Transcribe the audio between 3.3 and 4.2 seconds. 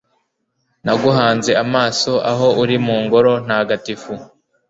ntagatifu